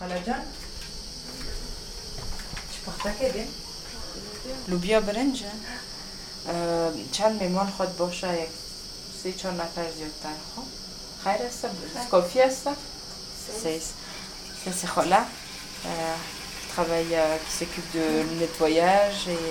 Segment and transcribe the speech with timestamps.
[0.00, 0.42] خلاجان
[2.76, 3.46] شبختها كده
[4.68, 5.42] لوبیا برنج
[6.48, 8.48] اه، چند میمان خود باشه یک
[9.22, 10.62] سه چهار نفر زیادتر خب
[11.24, 11.66] خیر است
[12.10, 12.68] کافی است
[13.62, 13.82] سیس
[14.64, 15.88] ça c'est Rola euh,
[16.60, 18.06] qui travaille euh, qui s'occupe de
[18.40, 19.44] nettoyage et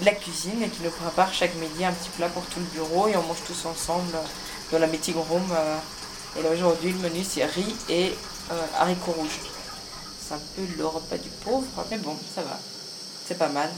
[0.00, 2.70] de la cuisine et qui nous prépare chaque midi un petit plat pour tout le
[2.76, 4.16] bureau et on mange tous ensemble
[4.72, 8.06] dans la meeting room euh, et là aujourd'hui le menu c'est riz et
[8.52, 9.38] euh, haricots rouges
[10.29, 12.59] c'est un peu le repas du pauvre mais bon ça va
[13.27, 13.69] c'est pas mal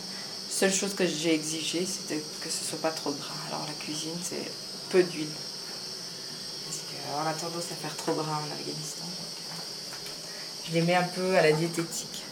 [0.52, 3.34] seule chose que j'ai exigé, c'était que ce soit pas trop gras.
[3.48, 4.52] Alors la cuisine, c'est
[4.90, 5.27] peu d'huile.
[6.66, 9.05] Parce qu'on a tendance à faire trop gras en Afghanistan.
[9.05, 12.24] donc, euh, je les mets un peu à la diététique.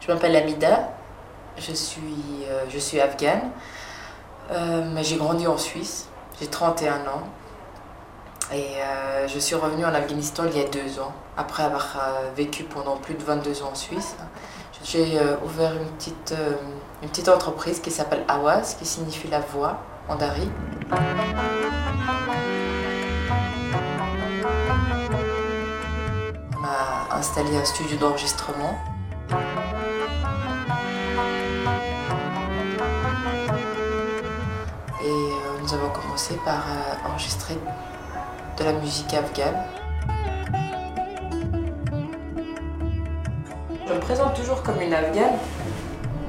[0.00, 0.90] Je m'appelle Amida,
[1.58, 3.50] je suis, euh, je suis afghane,
[4.52, 6.08] Euh, mais j'ai grandi en Suisse,
[6.40, 7.22] j'ai 31 ans
[8.52, 11.96] et euh, je suis revenue en Afghanistan il y a deux ans, après avoir
[12.34, 14.16] vécu pendant plus de 22 ans en Suisse.
[14.82, 16.34] J'ai ouvert une petite,
[17.02, 20.50] une petite entreprise qui s'appelle Awaz, qui signifie la voix en dari.
[27.20, 28.78] Installé un studio d'enregistrement
[35.02, 37.58] Et euh, nous avons commencé par euh, enregistrer
[38.58, 39.62] de la musique afghane.
[43.86, 45.36] Je me présente toujours comme une afghane,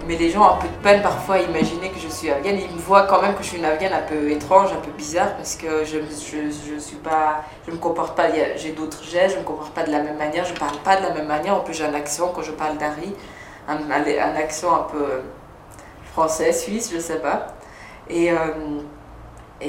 [0.07, 2.57] mais les gens ont un peu de peine parfois à imaginer que je suis afghane.
[2.57, 4.91] Ils me voient quand même que je suis une afghane un peu étrange, un peu
[4.91, 9.35] bizarre, parce que je, je, je suis pas, je me comporte pas, j'ai d'autres gestes,
[9.35, 11.55] je me comporte pas de la même manière, je parle pas de la même manière.
[11.55, 13.13] En plus, j'ai un accent quand je parle d'Ari,
[13.67, 15.21] un, accent un peu
[16.11, 17.47] français, suisse, je sais pas.
[18.09, 18.35] Et, euh,
[19.61, 19.65] euh,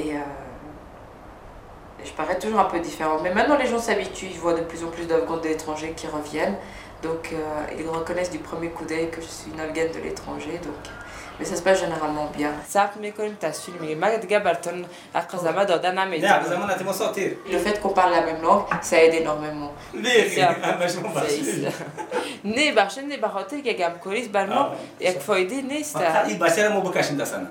[2.03, 3.21] et je parais toujours un peu différente.
[3.23, 6.07] Mais maintenant, les gens s'habituent, ils voient de plus en plus d'Afghans de l'étranger qui
[6.07, 6.55] reviennent.
[7.03, 7.37] Donc euh,
[7.77, 10.59] ils reconnaissent du premier coup d'œil que je suis une Afghane de l'étranger.
[10.63, 11.03] Donc euh,
[11.39, 12.51] mais ça se passe généralement bien.
[17.51, 19.73] Le fait qu'on parle la même langue, ça aide énormément.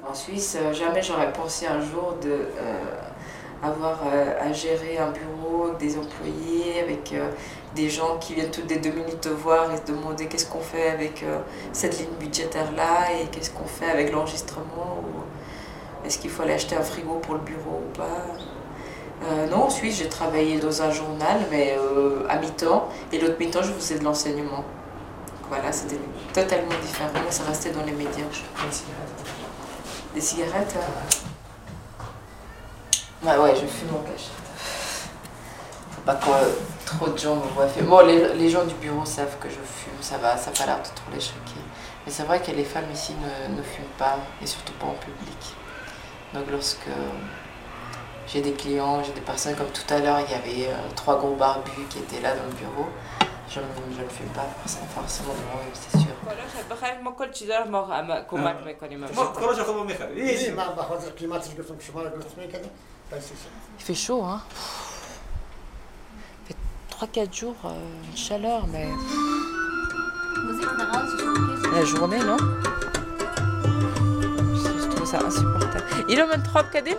[0.08, 2.48] En Suisse, euh, jamais j'aurais pensé un jour de
[3.62, 7.30] avoir euh, à gérer un bureau avec des employés, avec euh,
[7.74, 10.60] des gens qui viennent toutes les deux minutes te voir et se demander qu'est-ce qu'on
[10.60, 11.40] fait avec euh,
[11.72, 16.74] cette ligne budgétaire-là et qu'est-ce qu'on fait avec l'enregistrement ou est-ce qu'il faut aller acheter
[16.74, 18.26] un frigo pour le bureau ou pas?
[19.24, 21.76] Euh, non, en Suisse, j'ai travaillé dans un journal, mais
[22.28, 24.64] à mi-temps, et l'autre mi-temps, je faisais de l'enseignement.
[25.48, 26.00] Voilà, c'était
[26.32, 28.24] totalement différent, mais ça restait dans les médias.
[30.14, 31.31] Des cigarettes euh.
[33.23, 34.47] Ouais, ouais, je fume en cachette.
[35.93, 36.53] Faut pas que euh,
[36.85, 37.87] trop de gens me voient fumer.
[37.87, 40.65] Bon, les, les gens du bureau savent que je fume, ça va, ça n'a pas
[40.65, 41.63] l'air de trop les choquer.
[42.05, 44.97] Mais c'est vrai que les femmes ici ne, ne fument pas, et surtout pas en
[45.07, 45.41] public.
[46.33, 46.87] Donc lorsque
[48.27, 51.17] j'ai des clients, j'ai des personnes comme tout à l'heure, il y avait euh, trois
[51.17, 52.87] gros barbus qui étaient là dans le bureau,
[53.49, 56.07] je, ne- je ne fume pas forcément, forcément devant eux, c'est sûr.
[59.15, 62.71] ما کلاش خود ما میخره من به خاطر قیمتش گفتم که شما رو لطف میکنید
[63.14, 64.40] il fait chaud, hein.
[66.48, 67.70] Il fait 3-4 jours, euh,
[68.10, 68.88] une chaleur, mais
[71.72, 72.36] la journée, non?
[73.64, 75.84] Je trouve ça insupportable.
[76.08, 76.96] Il en même trop Kadim?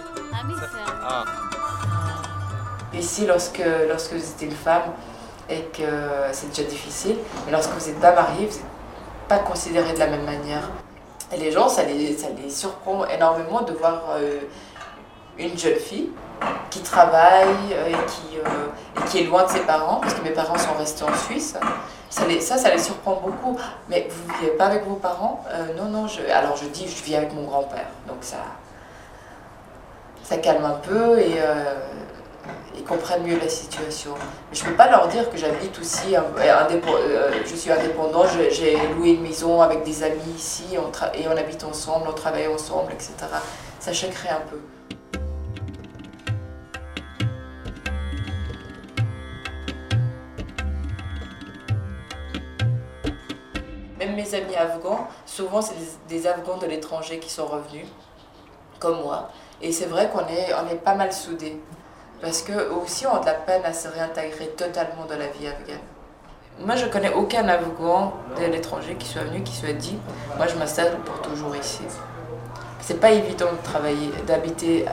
[2.94, 4.94] Ici, lorsque, lorsque vous êtes une femme
[5.50, 5.84] et que
[6.32, 8.66] c'est déjà difficile, mais lorsque vous n'êtes pas marié, vous n'êtes
[9.28, 10.70] pas considéré de la même manière.
[11.32, 14.42] Et les gens, ça les, ça les surprend énormément de voir euh,
[15.38, 16.10] une jeune fille
[16.70, 20.32] qui travaille euh, et, qui, euh, qui est loin de ses parents, parce que mes
[20.32, 21.56] parents sont restés en Suisse.
[22.10, 23.58] Ça, les, ça, ça les surprend beaucoup.
[23.90, 25.44] Mais vous ne vivez pas avec vos parents?
[25.52, 26.08] Euh, Non, non.
[26.08, 27.88] Je, alors je dis, je vis avec mon grand-père.
[28.08, 28.38] Donc ça,
[30.24, 31.38] ça calme un peu et
[32.76, 34.12] ils comprennent mieux la situation.
[34.50, 39.12] Mais je ne peux pas leur dire que j'habite aussi, je suis indépendant, j'ai loué
[39.12, 43.14] une maison avec des amis ici on et on habite ensemble, on travaille ensemble, etc.
[43.80, 44.60] Ça choquerait un peu.
[54.16, 55.74] Mes amis afghans, souvent c'est
[56.08, 57.88] des, Afghans de l'étranger qui sont revenus,
[58.80, 59.30] comme moi.
[59.62, 61.60] Et c'est vrai qu'on est, on est pas mal soudés.
[62.22, 65.48] Parce que aussi on a de la peine à se réintégrer totalement dans la vie
[65.48, 65.80] afghane.
[66.60, 69.98] Moi je connais aucun Afghan de l'étranger qui soit venu, qui soit dit
[70.38, 71.82] moi je m'installe pour toujours ici.
[72.82, 74.86] C'est pas évident de travailler, d'habiter,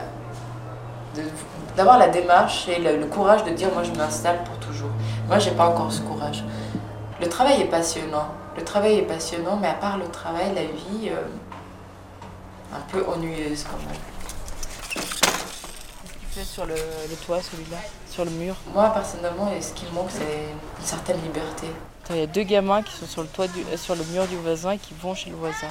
[1.76, 4.90] d'avoir la démarche et le, courage de dire moi je m'installe pour toujours.
[5.28, 6.42] Moi j'ai pas encore ce courage.
[7.20, 8.28] Le travail est passionnant.
[8.60, 11.22] Le travail est passionnant, mais à part le travail, la vie, euh,
[12.74, 13.96] un peu ennuyeuse quand même.
[14.90, 16.74] Qu'est-ce qu'il fait sur le,
[17.24, 17.78] toit, celui-là?
[18.06, 18.54] Sur le mur?
[18.74, 21.68] Moi, personnellement, ce qui me manque, c'est une certaine liberté.
[22.10, 24.36] Il y a deux gamins qui sont sur le, toit euh, sur le mur du
[24.36, 25.70] voisin et qui vont chez le voisin.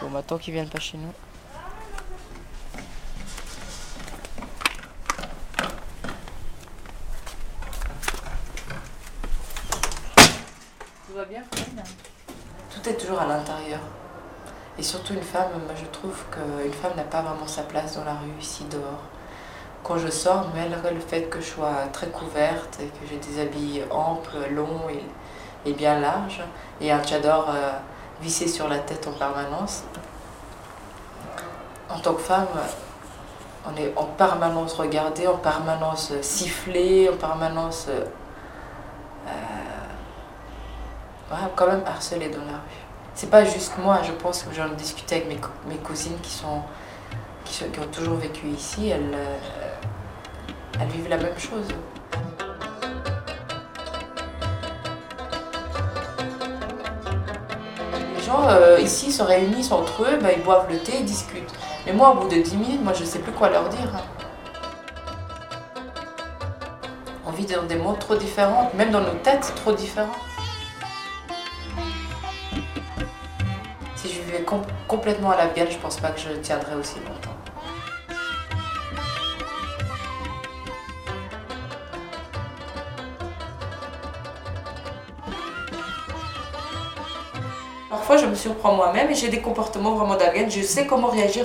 [0.00, 1.12] Bon, maintenant qu'ils viennent pas chez nous.
[12.72, 13.80] Tout est toujours à l'intérieur.
[14.78, 18.04] Et surtout une femme, moi je trouve qu'une femme n'a pas vraiment sa place dans
[18.04, 19.02] la rue, ici dehors.
[19.82, 23.40] Quand je sors, malgré le fait que je sois très couverte et que j'ai des
[23.40, 24.88] habits amples, longs
[25.66, 26.42] et, bien larges,
[26.80, 27.72] et un tchador euh,
[28.22, 29.84] vissé sur la tête en permanence,
[31.90, 32.46] en tant que femme,
[33.66, 38.04] on est en permanence regardée, en permanence sifflée, en permanence euh,
[41.56, 42.80] quand même harcelée dans la rue
[43.20, 45.38] c'est pas juste moi, je pense que j'en ai discuté avec mes,
[45.68, 46.62] mes cousines qui, sont,
[47.44, 49.36] qui, ont toujours vécu ici, elles, euh,
[50.80, 51.66] elles vivent la même chose.
[58.16, 61.52] Les gens euh, ici se réunissent entre eux, bah, ils boivent le thé, ils discutent.
[61.84, 63.90] Mais moi, au bout de 10 minutes, moi, je sais plus quoi leur dire.
[67.26, 69.52] On vit dans des mondes trop différents, même dans nos têtes,
[74.02, 74.62] c'est trop différent.
[74.88, 77.36] complètement à la bielle, je pense pas que je tiendrai aussi longtemps.
[87.88, 90.50] Parfois, je me surprends moi-même et j'ai des comportements vraiment d'afghane.
[90.50, 91.44] Je sais comment réagir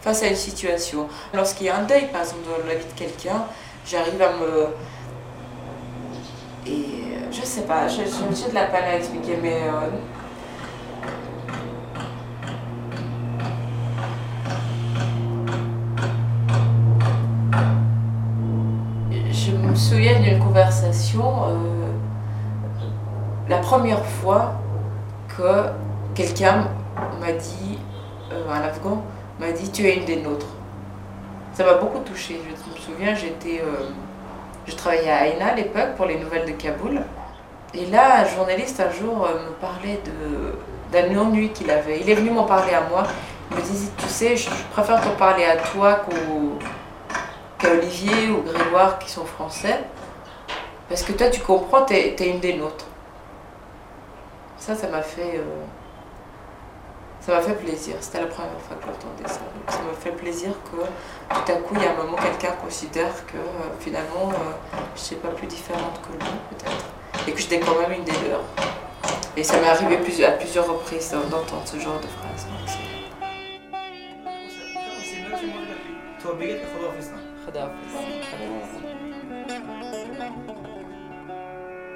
[0.00, 1.08] face à une situation.
[1.34, 3.44] Lorsqu'il y a un deuil, par exemple, dans la vie de quelqu'un,
[3.86, 4.68] j'arrive à me.
[6.66, 6.86] Et
[7.30, 9.62] je sais pas, j'ai de la peine à expliquer, mais.
[9.62, 9.88] Euh,
[19.92, 20.38] souviens d'une
[21.22, 21.54] euh,
[23.48, 24.54] la première fois
[25.36, 25.66] que
[26.14, 26.68] quelqu'un
[27.20, 27.78] m'a dit,
[28.32, 29.02] euh, un Afghan,
[29.40, 30.46] m'a dit tu es une des nôtres.
[31.54, 32.40] Ça m'a beaucoup touchée.
[32.44, 33.90] Je me souviens, j'étais, euh,
[34.66, 37.00] je travaillais à Aina à l'époque pour les nouvelles de Kaboul.
[37.74, 40.58] Et là, un journaliste un jour me parlait de,
[40.92, 42.00] d'un ennui qu'il avait.
[42.00, 43.04] Il est venu m'en parler à moi.
[43.50, 46.58] Il me disait, tu sais, je préfère t'en parler à toi qu'au
[47.66, 49.80] Olivier ou Grégoire qui sont français.
[50.92, 52.84] Parce que toi, tu comprends, tu es, une des nôtres.
[54.58, 55.38] Ça, ça m'a fait.
[55.38, 55.64] Euh,
[57.18, 57.94] ça m'a fait plaisir.
[58.00, 59.40] C'était la première fois que j'entendais ça.
[59.68, 60.76] Ça m'a fait plaisir que
[61.34, 64.52] tout à coup, il y a un moment, quelqu'un considère que euh, finalement, euh,
[64.94, 67.26] je ne suis pas plus différente que lui, peut-être.
[67.26, 68.44] Et que j'étais quand même une des leurs.
[69.34, 69.96] Et ça m'est arrivé
[70.26, 72.46] à plusieurs reprises d'entendre ce genre de phrase.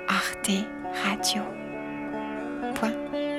[0.09, 0.65] Arte
[1.05, 1.43] Radio.
[2.75, 3.36] Point.